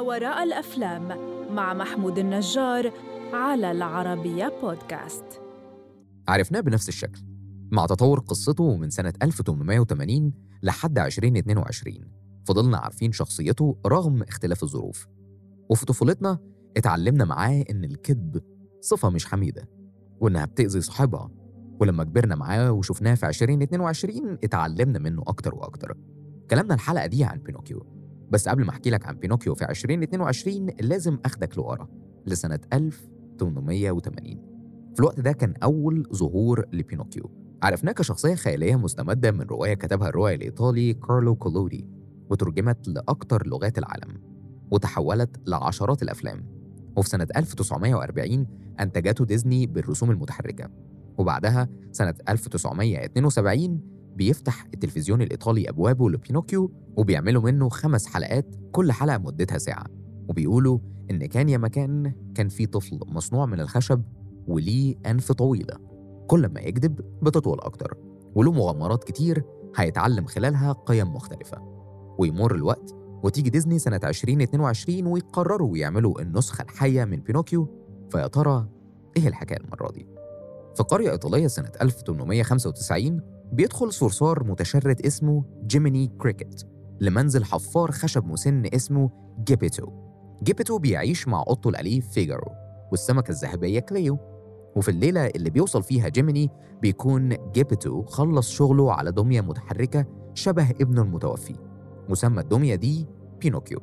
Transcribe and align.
وراء 0.00 0.42
الأفلام 0.42 1.08
مع 1.54 1.74
محمود 1.74 2.18
النجار 2.18 2.92
على 3.32 3.70
العربية 3.70 4.52
بودكاست. 4.62 5.24
عرفناه 6.28 6.60
بنفس 6.60 6.88
الشكل 6.88 7.20
مع 7.70 7.86
تطور 7.86 8.20
قصته 8.20 8.76
من 8.76 8.90
سنة 8.90 9.12
1880 9.22 10.32
لحد 10.62 10.98
2022 10.98 11.94
فضلنا 12.44 12.78
عارفين 12.78 13.12
شخصيته 13.12 13.76
رغم 13.86 14.22
اختلاف 14.22 14.62
الظروف. 14.62 15.06
وفي 15.70 15.86
طفولتنا 15.86 16.38
اتعلمنا 16.76 17.24
معاه 17.24 17.64
إن 17.70 17.84
الكذب 17.84 18.42
صفة 18.80 19.10
مش 19.10 19.26
حميدة 19.26 19.68
وإنها 20.20 20.44
بتأذي 20.44 20.80
صاحبها. 20.80 21.30
ولما 21.80 22.04
كبرنا 22.04 22.34
معاه 22.34 22.72
وشفناه 22.72 23.14
في 23.14 23.28
2022 23.28 24.38
اتعلمنا 24.44 24.98
منه 24.98 25.22
أكتر 25.26 25.54
وأكتر. 25.54 25.96
كلامنا 26.50 26.74
الحلقة 26.74 27.06
دي 27.06 27.24
عن 27.24 27.38
بينوكيو. 27.38 27.97
بس 28.30 28.48
قبل 28.48 28.64
ما 28.64 28.70
أحكي 28.70 28.90
لك 28.90 29.06
عن 29.06 29.14
بينوكيو 29.16 29.54
في 29.54 29.70
2022 29.70 30.66
لازم 30.80 31.18
أخدك 31.24 31.58
لورا 31.58 31.88
لسنة 32.26 32.60
1880 32.72 34.58
في 34.94 35.00
الوقت 35.00 35.20
ده 35.20 35.32
كان 35.32 35.54
أول 35.62 36.06
ظهور 36.14 36.64
لبينوكيو. 36.72 37.30
عرفناه 37.62 37.92
كشخصية 37.92 38.34
خيالية 38.34 38.76
مستمدة 38.76 39.30
من 39.30 39.40
رواية 39.40 39.74
كتبها 39.74 40.08
الروائي 40.08 40.34
الإيطالي 40.36 40.94
كارلو 40.94 41.34
كولودي 41.34 41.86
وترجمت 42.30 42.88
لأكثر 42.88 43.46
لغات 43.46 43.78
العالم 43.78 44.20
وتحولت 44.70 45.40
لعشرات 45.46 46.02
الأفلام. 46.02 46.46
وفي 46.96 47.08
سنة 47.08 47.26
1940 47.36 48.46
أنتجته 48.80 49.24
ديزني 49.24 49.66
بالرسوم 49.66 50.10
المتحركة. 50.10 50.70
وبعدها 51.18 51.68
سنة 51.92 52.14
1972 52.28 53.80
بيفتح 54.18 54.64
التلفزيون 54.74 55.22
الإيطالي 55.22 55.68
أبوابه 55.68 56.10
لبينوكيو 56.10 56.70
وبيعملوا 56.96 57.42
منه 57.42 57.68
خمس 57.68 58.06
حلقات 58.06 58.54
كل 58.72 58.92
حلقة 58.92 59.18
مدتها 59.18 59.58
ساعة. 59.58 59.84
وبيقولوا 60.28 60.78
إن 61.10 61.26
كان 61.26 61.48
يا 61.48 61.58
مكان 61.58 62.12
كان 62.34 62.48
في 62.48 62.66
طفل 62.66 63.00
مصنوع 63.06 63.46
من 63.46 63.60
الخشب 63.60 64.02
وليه 64.48 64.96
أنف 65.06 65.32
طويلة. 65.32 65.74
كل 66.26 66.46
ما 66.46 66.60
يكذب 66.60 67.00
بتطول 67.22 67.60
أكتر 67.60 67.96
وله 68.34 68.52
مغامرات 68.52 69.04
كتير 69.04 69.44
هيتعلم 69.76 70.26
خلالها 70.26 70.72
قيم 70.72 71.14
مختلفة. 71.14 71.58
ويمر 72.18 72.54
الوقت 72.54 72.94
وتيجي 73.22 73.50
ديزني 73.50 73.78
سنة 73.78 74.00
2022 74.04 75.06
ويقرروا 75.06 75.76
يعملوا 75.76 76.20
النسخة 76.22 76.62
الحية 76.62 77.04
من 77.04 77.20
بينوكيو 77.20 77.68
فيا 78.10 78.26
ترى 78.26 78.68
إيه 79.16 79.28
الحكاية 79.28 79.58
المرة 79.60 79.92
دي؟ 79.92 80.06
في 80.76 80.82
قرية 80.82 81.10
إيطالية 81.10 81.46
سنة 81.46 81.72
1895 81.82 83.37
بيدخل 83.52 83.92
صرصار 83.92 84.44
متشرد 84.44 85.06
اسمه 85.06 85.44
جيميني 85.66 86.06
كريكت 86.18 86.66
لمنزل 87.00 87.44
حفار 87.44 87.90
خشب 87.90 88.26
مسن 88.26 88.66
اسمه 88.74 89.10
جيبيتو. 89.44 89.86
جيبيتو 90.42 90.78
بيعيش 90.78 91.28
مع 91.28 91.42
قطه 91.42 91.68
الأليف 91.68 92.08
فيجارو 92.08 92.52
والسمكة 92.90 93.30
الذهبية 93.30 93.80
كليو. 93.80 94.18
وفي 94.76 94.88
الليلة 94.88 95.26
اللي 95.26 95.50
بيوصل 95.50 95.82
فيها 95.82 96.08
جيميني 96.08 96.50
بيكون 96.82 97.36
جيبيتو 97.52 98.02
خلص 98.02 98.50
شغله 98.50 98.92
على 98.92 99.12
دمية 99.12 99.40
متحركة 99.40 100.06
شبه 100.34 100.70
ابنه 100.70 101.02
المتوفي 101.02 101.54
مسمى 102.08 102.40
الدمية 102.40 102.74
دي 102.74 103.06
بينوكيو. 103.40 103.80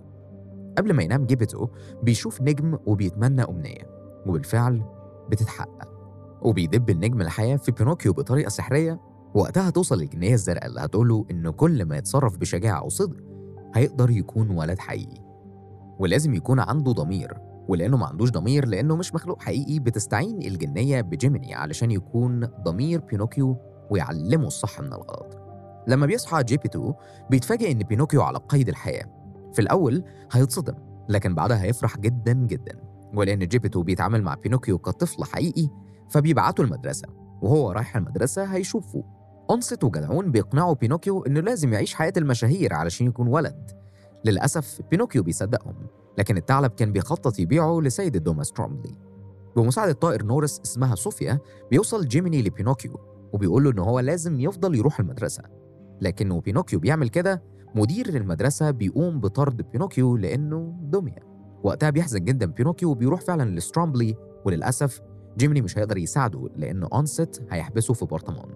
قبل 0.77 0.93
ما 0.93 1.03
ينام 1.03 1.25
جيبيتو 1.25 1.67
بيشوف 2.03 2.41
نجم 2.41 2.77
وبيتمنى 2.85 3.43
أمنية 3.43 3.89
وبالفعل 4.27 4.83
بتتحقق. 5.29 5.95
وبيدب 6.41 6.89
النجم 6.89 7.21
الحياة 7.21 7.57
في 7.57 7.71
بينوكيو 7.71 8.13
بطريقة 8.13 8.49
سحرية 8.49 8.99
وقتها 9.35 9.69
توصل 9.69 10.01
الجنية 10.01 10.33
الزرقاء 10.33 10.65
اللي 10.65 10.79
هتقوله 10.81 11.25
إن 11.31 11.49
كل 11.49 11.85
ما 11.85 11.97
يتصرف 11.97 12.37
بشجاعة 12.37 12.83
وصدق 12.83 13.17
هيقدر 13.75 14.09
يكون 14.09 14.49
ولد 14.49 14.79
حقيقي. 14.79 15.21
ولازم 15.99 16.33
يكون 16.33 16.59
عنده 16.59 16.91
ضمير 16.91 17.33
ولأنه 17.67 17.97
ما 17.97 18.05
عندوش 18.05 18.31
ضمير 18.31 18.65
لأنه 18.65 18.95
مش 18.95 19.13
مخلوق 19.13 19.41
حقيقي 19.41 19.79
بتستعين 19.79 20.41
الجنية 20.41 21.01
بجيميني 21.01 21.55
علشان 21.55 21.91
يكون 21.91 22.47
ضمير 22.63 22.99
بينوكيو 22.99 23.57
ويعلمه 23.91 24.47
الصح 24.47 24.81
من 24.81 24.93
الغلط. 24.93 25.37
لما 25.87 26.05
بيصحى 26.05 26.43
جيبيتو 26.43 26.93
بيتفاجئ 27.29 27.71
إن 27.71 27.79
بينوكيو 27.79 28.21
على 28.21 28.37
قيد 28.49 28.69
الحياة. 28.69 29.05
في 29.53 29.59
الأول 29.61 30.03
هيتصدم 30.31 30.75
لكن 31.09 31.35
بعدها 31.35 31.63
هيفرح 31.63 31.97
جدا 31.97 32.33
جدا. 32.33 32.79
ولأن 33.13 33.39
جيبيتو 33.39 33.83
بيتعامل 33.83 34.21
مع 34.21 34.33
بينوكيو 34.33 34.77
كطفل 34.77 35.23
حقيقي 35.23 35.69
فبيبعته 36.09 36.61
المدرسة. 36.61 37.07
وهو 37.41 37.71
رايح 37.71 37.95
المدرسة 37.95 38.43
هيشوفه. 38.43 39.03
أونست 39.51 39.83
وجدعون 39.83 40.31
بيقنعوا 40.31 40.73
بينوكيو 40.73 41.23
إنه 41.25 41.39
لازم 41.39 41.73
يعيش 41.73 41.93
حياة 41.93 42.13
المشاهير 42.17 42.73
علشان 42.73 43.07
يكون 43.07 43.27
ولد. 43.27 43.71
للأسف 44.25 44.81
بينوكيو 44.91 45.23
بيصدقهم 45.23 45.75
لكن 46.17 46.37
الثعلب 46.37 46.71
كان 46.71 46.91
بيخطط 46.91 47.39
يبيعه 47.39 47.79
لسيد 47.81 48.15
الدمى 48.15 48.43
سترومبلي 48.43 48.97
بمساعدة 49.55 49.91
طائر 49.93 50.23
نورس 50.23 50.61
اسمها 50.65 50.95
صوفيا 50.95 51.39
بيوصل 51.71 52.07
جيميني 52.07 52.41
لبينوكيو 52.41 52.99
وبيقول 53.33 53.63
له 53.63 53.71
إن 53.71 53.79
هو 53.79 53.99
لازم 53.99 54.39
يفضل 54.39 54.75
يروح 54.75 54.99
المدرسة. 54.99 55.43
لكنه 56.01 56.41
بينوكيو 56.41 56.79
بيعمل 56.79 57.09
كده 57.09 57.43
مدير 57.75 58.09
المدرسة 58.09 58.71
بيقوم 58.71 59.19
بطرد 59.19 59.71
بينوكيو 59.71 60.17
لأنه 60.17 60.77
دمية 60.81 61.19
وقتها 61.63 61.89
بيحزن 61.89 62.23
جدا 62.23 62.45
بينوكيو 62.45 62.89
وبيروح 62.89 63.21
فعلا 63.21 63.55
لسترومبلي 63.55 64.15
وللأسف 64.45 65.01
جيميني 65.37 65.61
مش 65.61 65.77
هيقدر 65.77 65.97
يساعده 65.97 66.49
لأن 66.55 66.83
أونست 66.83 67.43
هيحبسه 67.51 67.93
في 67.93 68.05
برطمان 68.05 68.49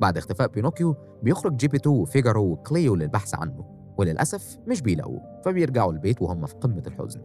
بعد 0.00 0.16
اختفاء 0.16 0.48
بينوكيو 0.48 0.96
بيخرج 1.22 1.56
جيبيتو 1.56 1.90
وفيجارو 1.90 2.44
وكليو 2.44 2.94
للبحث 2.94 3.34
عنه 3.34 3.64
وللأسف 3.98 4.58
مش 4.66 4.82
بيلاقوه 4.82 5.20
فبيرجعوا 5.44 5.92
البيت 5.92 6.22
وهم 6.22 6.46
في 6.46 6.54
قمة 6.54 6.82
الحزن. 6.86 7.22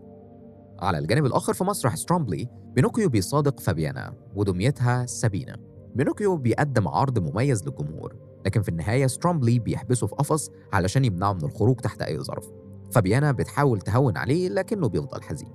على 0.79 0.97
الجانب 0.97 1.25
الآخر 1.25 1.53
في 1.53 1.63
مسرح 1.63 1.95
سترومبلي 1.95 2.47
بينوكيو 2.75 3.09
بيصادق 3.09 3.59
فابيانا 3.59 4.13
ودميتها 4.35 5.05
سابينا. 5.05 5.57
بينوكيو 5.95 6.37
بيقدم 6.37 6.87
عرض 6.87 7.19
مميز 7.19 7.67
للجمهور 7.67 8.15
لكن 8.45 8.61
في 8.61 8.69
النهاية 8.69 9.07
سترومبلي 9.07 9.59
بيحبسه 9.59 10.07
في 10.07 10.15
قفص 10.15 10.49
علشان 10.73 11.05
يمنعه 11.05 11.33
من 11.33 11.43
الخروج 11.43 11.75
تحت 11.75 12.01
أي 12.01 12.19
ظرف. 12.19 12.51
فابيانا 12.91 13.31
بتحاول 13.31 13.81
تهون 13.81 14.17
عليه 14.17 14.49
لكنه 14.49 14.89
بيفضل 14.89 15.23
حزين. 15.23 15.51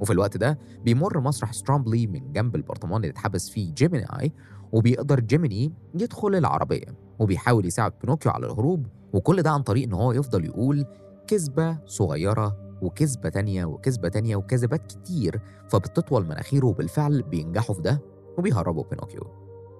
وفي 0.00 0.12
الوقت 0.12 0.36
ده 0.36 0.58
بيمر 0.84 1.20
مسرح 1.20 1.52
سترومبلي 1.52 2.06
من 2.06 2.32
جنب 2.32 2.56
البرطمان 2.56 2.96
اللي 2.96 3.10
اتحبس 3.12 3.50
فيه 3.50 3.74
جيميني 3.74 4.32
وبيقدر 4.72 5.20
جيميني 5.20 5.72
يدخل 5.94 6.34
العربية 6.34 6.86
وبيحاول 7.18 7.66
يساعد 7.66 7.92
بينوكيو 8.02 8.32
على 8.32 8.46
الهروب 8.46 8.86
وكل 9.12 9.42
ده 9.42 9.50
عن 9.50 9.62
طريق 9.62 9.84
إن 9.84 9.92
هو 9.92 10.12
يفضل 10.12 10.44
يقول 10.44 10.86
كذبة 11.26 11.78
صغيرة 11.86 12.56
وكذبة 12.82 13.28
تانية 13.28 13.64
وكذبة 13.64 14.08
تانية 14.08 14.36
وكذبات 14.36 14.86
كتير 14.92 15.40
فبتطول 15.68 16.24
مناخيره 16.26 16.66
وبالفعل 16.66 17.22
بينجحوا 17.22 17.74
في 17.74 17.82
ده 17.82 18.02
وبيهربوا 18.38 18.84
بينوكيو. 18.84 19.26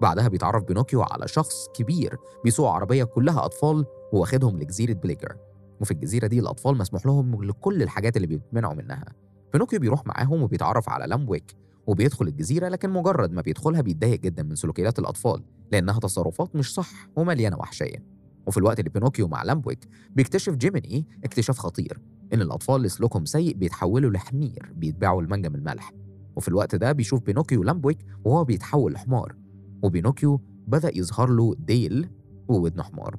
بعدها 0.03 0.29
بيتعرف 0.29 0.65
بينوكيو 0.65 1.03
على 1.03 1.29
شخص 1.29 1.69
كبير 1.75 2.17
بيسوق 2.45 2.69
عربية 2.71 3.05
كلها 3.05 3.45
أطفال 3.45 3.85
واخدهم 4.13 4.59
لجزيرة 4.59 4.93
Pleasure 4.93 5.37
وفي 5.81 5.91
الجزيرة 5.91 6.27
دي 6.27 6.39
الأطفال 6.41 6.79
مسموح 6.79 7.07
لهم 7.07 7.45
لكل 7.45 7.83
الحاجات 7.83 8.17
اللي 8.17 8.27
بيتمنعوا 8.27 8.75
منها. 8.75 9.05
بينوكيو 9.53 9.81
بيروح 9.81 10.07
معاهم 10.07 10.43
وبيتعرف 10.43 10.89
على 10.89 11.07
لامبويك 11.07 11.57
وبيدخل 11.87 12.29
الجزيرة 12.29 12.69
لكن 12.69 12.91
مجرد 12.91 13.33
ما 13.33 13.43
بيدخلها 13.43 13.81
بيتضايق 13.81 14.21
جدا 14.21 14.43
من 14.43 14.55
سلوكيات 14.55 14.99
الأطفال 14.99 15.43
لأنها 15.73 15.99
تصرفات 15.99 16.57
مش 16.57 16.75
صح 16.75 17.09
ومليانة 17.17 17.57
وحشية. 17.59 18.05
وفي 18.47 18.59
الوقت 18.59 18.79
اللي 18.79 18.91
بينوكيو 18.91 19.29
مع 19.29 19.43
لامبويك 19.43 19.89
بيكتشف 20.11 20.55
جيميني 20.55 21.07
اكتشاف 21.25 21.59
خطير 21.59 22.01
إن 22.35 22.43
الأطفال 22.43 22.77
اللي 22.77 22.89
سلوكهم 22.89 23.25
سيء 23.25 23.55
بيتحولوا 23.57 24.11
لحمير 24.11 24.73
بيتباعوا 24.75 25.23
لمنجم 25.23 25.55
الملح. 25.55 25.93
وفي 26.37 26.49
الوقت 26.49 26.75
ده 26.75 26.93
بيشوف 26.93 27.23
بينوكيو 27.23 27.63
لامبويك 27.63 27.99
وهو 28.25 28.45
بيتحول 28.45 28.93
لحمار. 28.93 29.37
وبينوكيو 29.83 30.41
بدأ 30.67 30.99
يظهر 30.99 31.31
له 31.31 31.55
ديل 31.59 32.09
وودن 32.49 32.83
حمار. 32.83 33.17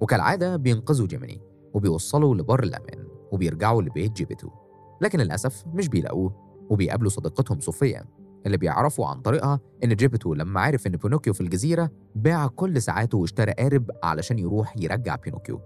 وكالعادة 0.00 0.56
بينقذوا 0.56 1.06
جيميني 1.06 1.40
وبيوصلوا 1.74 2.34
لبر 2.34 2.62
الأمان 2.62 3.06
وبيرجعوا 3.32 3.82
لبيت 3.82 4.12
جيبيتو. 4.12 4.61
لكن 5.02 5.18
للأسف 5.18 5.64
مش 5.66 5.88
بيلاقوه 5.88 6.52
وبيقابلوا 6.70 7.10
صديقتهم 7.10 7.60
صوفيا 7.60 8.04
اللي 8.46 8.56
بيعرفوا 8.56 9.06
عن 9.06 9.20
طريقها 9.20 9.60
إن 9.84 9.96
جيبيتو 9.96 10.34
لما 10.34 10.60
عرف 10.60 10.86
إن 10.86 10.92
بينوكيو 10.96 11.32
في 11.32 11.40
الجزيرة 11.40 11.90
باع 12.14 12.46
كل 12.46 12.82
ساعاته 12.82 13.18
واشترى 13.18 13.52
قارب 13.52 13.90
علشان 14.02 14.38
يروح 14.38 14.74
يرجع 14.78 15.16
بينوكيو 15.16 15.60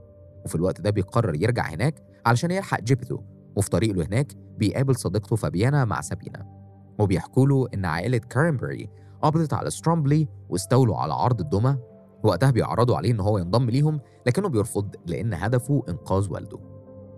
وفي 0.45 0.55
الوقت 0.55 0.81
ده 0.81 0.91
بيقرر 0.91 1.35
يرجع 1.35 1.67
هناك 1.69 2.03
علشان 2.27 2.51
يلحق 2.51 2.81
جيبيتو 2.81 3.19
وفي 3.57 3.71
طريقه 3.71 4.07
هناك 4.07 4.33
بيقابل 4.59 4.97
صديقته 4.97 5.37
فابيانا 5.37 5.85
مع 5.85 6.01
سابينا 6.01 6.47
وبيحكوا 6.99 7.47
له 7.47 7.67
إن 7.75 7.85
عائلة 7.85 8.19
كارنبري 8.19 8.91
قبضت 9.23 9.53
على 9.53 9.71
سترومبلي 9.71 10.29
واستولوا 10.49 10.97
على 10.97 11.13
عرض 11.13 11.41
الدمى 11.41 11.77
وقتها 12.23 12.51
بيعرضوا 12.51 12.97
عليه 12.97 13.11
إن 13.11 13.21
هو 13.21 13.39
ينضم 13.39 13.71
ليهم 13.71 14.01
لكنه 14.27 14.49
بيرفض 14.49 14.97
لأن 15.07 15.35
هدفه 15.35 15.83
إنقاذ 15.89 16.31
والده. 16.33 16.76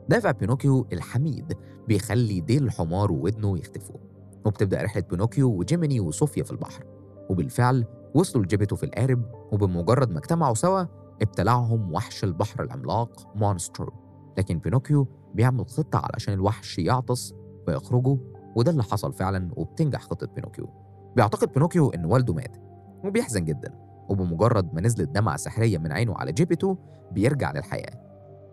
دافع 0.08 0.30
بينوكيو 0.30 0.86
الحميد 0.92 1.52
بيخلي 1.88 2.40
ديل 2.40 2.64
الحمار 2.64 3.12
وودنه 3.12 3.58
يختفوا. 3.58 3.96
وبتبدأ 4.44 4.82
رحلة 4.82 5.02
بينوكيو 5.10 5.48
وجيميني 5.48 6.00
وصوفيا 6.00 6.42
في 6.42 6.50
البحر. 6.50 6.84
وبالفعل 7.30 7.84
وصلوا 8.14 8.44
لجيبيتو 8.44 8.76
في 8.76 8.82
القارب 8.82 9.22
وبمجرد 9.52 10.10
ما 10.10 10.18
اجتمعوا 10.18 10.54
سوا 10.54 10.84
ابتلعهم 11.22 11.92
وحش 11.92 12.24
البحر 12.24 12.62
العملاق 12.62 13.36
مونسترو. 13.36 13.92
لكن 14.38 14.58
بينوكيو 14.58 15.06
بيعمل 15.34 15.66
خطة 15.66 15.98
علشان 15.98 16.34
الوحش 16.34 16.78
يعطس 16.78 17.34
ويخرجوا 17.68 18.16
وده 18.56 18.70
اللي 18.70 18.82
حصل 18.82 19.12
فعلا 19.12 19.50
وبتنجح 19.56 20.00
خطة 20.00 20.26
بينوكيو. 20.26 20.68
بيعتقد 21.16 21.52
بينوكيو 21.52 21.90
إن 21.90 22.04
والده 22.04 22.34
مات 22.34 22.56
وبيحزن 23.04 23.44
جدا. 23.44 23.74
وبمجرد 24.08 24.74
ما 24.74 24.80
نزلت 24.80 25.08
دمعة 25.08 25.36
سحرية 25.36 25.78
من 25.78 25.92
عينه 25.92 26.14
على 26.16 26.32
جيبيتو 26.32 26.76
بيرجع 27.12 27.52
للحياة. 27.52 28.07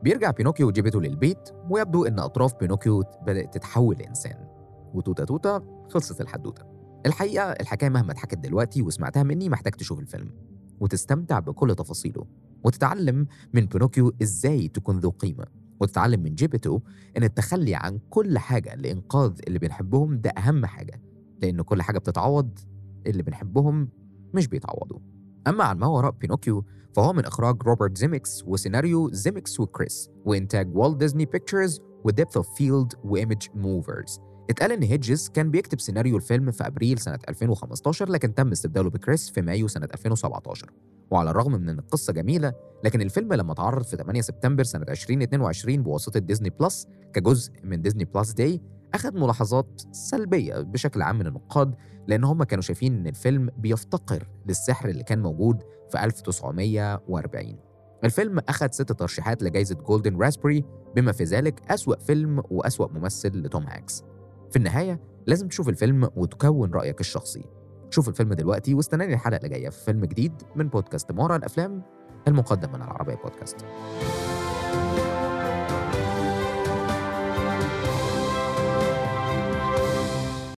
بيرجع 0.06 0.32
بينوكيو 0.32 0.68
وجيبيتو 0.68 1.00
للبيت 1.00 1.50
ويبدو 1.70 2.06
إن 2.06 2.20
أطراف 2.20 2.56
بينوكيو 2.60 3.04
بدأت 3.22 3.54
تتحول 3.54 3.96
لإنسان. 3.98 4.48
وتوتا 4.94 5.26
توتا 5.26 5.86
خلصت 5.90 6.22
الحدوتة. 6.22 6.64
الحقيقة 7.06 7.52
الحكاية 7.52 7.90
مهما 7.90 8.12
اتحكت 8.12 8.38
دلوقتي 8.38 8.82
وسمعتها 8.82 9.24
مني 9.24 9.50
محتاج 9.50 9.74
تشوف 9.74 10.00
الفيلم 10.00 10.32
وتستمتع 10.80 11.40
بكل 11.40 11.76
تفاصيله 11.76 12.26
وتتعلم 12.64 13.28
من 13.54 13.66
بينوكيو 13.66 14.14
إزاي 14.22 14.68
تكون 14.68 15.00
ذو 15.00 15.10
قيمة 15.10 15.46
وتتعلم 15.80 16.24
من 16.24 16.36
جيبيتو 16.36 16.80
إن 17.18 17.24
التخلي 17.24 17.76
عن 17.76 18.00
كل 18.10 18.38
حاجة 18.38 18.76
لإنقاذ 18.76 19.40
اللي 19.48 19.60
بنحبهم 19.60 20.18
ده 20.22 20.30
أهم 20.30 20.66
حاجة 20.66 21.02
لأن 21.42 21.62
كل 21.62 21.82
حاجة 21.82 21.98
بتتعوض 21.98 22.60
اللي 23.08 23.24
بنحبهم 23.24 23.90
مش 24.34 24.48
بيتعوضوا. 24.48 25.00
أما 25.48 25.64
عن 25.64 25.78
ما 25.78 25.88
وراء 25.88 26.12
بينوكيو 26.12 26.66
فهو 26.96 27.14
من 27.14 27.26
إخراج 27.26 27.64
روبرت 27.64 27.98
زيمكس 27.98 28.44
وسيناريو 28.48 29.10
زيمكس 29.12 29.60
وكريس 29.60 30.10
وإنتاج 30.26 30.76
والت 30.76 30.98
ديزني 30.98 31.26
بيكتشرز 31.26 31.82
وديبث 32.04 32.38
أوف 32.38 32.56
فيلد 32.56 32.94
وإيمج 33.04 33.48
موفرز. 33.56 34.20
اتقال 34.50 34.72
إن 34.72 34.84
هيدجز 34.84 35.30
كان 35.30 35.52
بيكتب 35.52 35.80
سيناريو 35.80 36.18
الفيلم 36.18 36.52
في 36.52 36.68
أبريل 36.68 37.00
سنة 37.00 37.20
2015 37.30 38.10
لكن 38.10 38.34
تم 38.34 38.52
استبداله 38.52 38.90
بكريس 38.90 39.30
في 39.30 39.42
مايو 39.42 39.68
سنة 39.68 39.88
2017 39.94 40.72
وعلى 41.12 41.30
الرغم 41.30 41.52
من 41.52 41.70
إن 41.70 41.80
القصة 41.80 42.14
جميلة 42.14 42.54
لكن 42.84 43.02
الفيلم 43.02 43.34
لما 43.34 43.52
اتعرض 43.52 43.84
في 43.84 43.98
8 43.98 44.22
سبتمبر 44.22 44.64
سنة 44.64 44.86
2022 44.90 45.84
بواسطة 45.84 46.20
ديزني 46.20 46.50
بلس 46.50 46.88
كجزء 47.14 47.52
من 47.64 47.82
ديزني 47.82 48.06
بلس 48.06 48.32
داي 48.32 48.62
أخذ 48.96 49.20
ملاحظات 49.20 49.82
سلبية 49.92 50.62
بشكل 50.62 51.02
عام 51.02 51.20
من 51.20 51.28
النقاد 51.28 51.76
لأن 52.08 52.24
هم 52.24 52.44
كانوا 52.44 52.62
شايفين 52.62 52.96
إن 52.96 53.08
الفيلم 53.08 53.50
بيفتقر 53.58 54.28
للسحر 54.46 54.90
اللي 54.90 55.04
كان 55.04 55.22
موجود 55.22 55.64
في 55.92 56.04
1940 56.04 57.56
الفيلم 58.04 58.40
أخذ 58.50 58.68
ست 58.72 58.92
ترشيحات 58.92 59.44
لجائزة 59.44 59.76
جولدن 59.76 60.18
راسبري 60.18 60.66
بما 60.96 61.12
في 61.12 61.24
ذلك 61.24 61.72
أسوأ 61.72 61.96
فيلم 61.96 62.44
وأسوأ 62.50 62.88
ممثل 62.88 63.30
لتوم 63.30 63.64
هانكس. 63.64 64.04
في 64.50 64.56
النهاية 64.56 65.00
لازم 65.28 65.48
تشوف 65.48 65.70
الفيلم 65.70 66.10
وتكون 66.16 66.72
رأيك 66.72 67.00
الشخصي. 67.00 67.46
شوف 67.90 68.10
الفيلم 68.10 68.34
دلوقتي 68.34 68.74
واستناني 68.74 69.14
الحلقة 69.14 69.38
اللي 69.38 69.50
جاية 69.50 69.70
في 69.70 69.86
فيلم 69.86 70.06
جديد 70.06 70.34
من 70.56 70.68
بودكاست 70.68 71.12
مارا 71.12 71.36
الأفلام 71.36 71.82
المقدم 72.28 72.70
من 72.70 72.82
العربية 72.82 73.16
بودكاست. 73.16 73.66